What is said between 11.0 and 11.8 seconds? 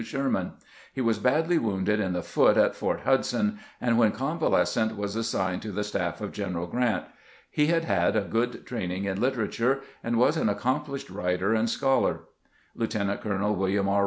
writer and